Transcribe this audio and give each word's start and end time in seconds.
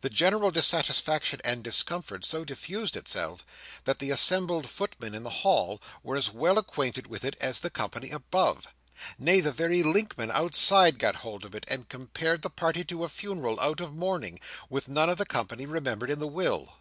The 0.00 0.08
general 0.08 0.50
dissatisfaction 0.50 1.42
and 1.44 1.62
discomfort 1.62 2.24
so 2.24 2.42
diffused 2.42 2.96
itself, 2.96 3.44
that 3.84 3.98
the 3.98 4.08
assembled 4.10 4.66
footmen 4.66 5.14
in 5.14 5.24
the 5.24 5.28
hall 5.44 5.78
were 6.02 6.16
as 6.16 6.30
well 6.30 6.56
acquainted 6.56 7.06
with 7.06 7.22
it 7.22 7.36
as 7.38 7.60
the 7.60 7.68
company 7.68 8.08
above. 8.08 8.68
Nay, 9.18 9.42
the 9.42 9.52
very 9.52 9.82
linkmen 9.82 10.30
outside 10.30 10.98
got 10.98 11.16
hold 11.16 11.44
of 11.44 11.54
it, 11.54 11.66
and 11.68 11.86
compared 11.90 12.40
the 12.40 12.48
party 12.48 12.82
to 12.84 13.04
a 13.04 13.10
funeral 13.10 13.60
out 13.60 13.80
of 13.80 13.94
mourning, 13.94 14.40
with 14.70 14.88
none 14.88 15.10
of 15.10 15.18
the 15.18 15.26
company 15.26 15.66
remembered 15.66 16.08
in 16.08 16.18
the 16.18 16.26
will. 16.28 16.78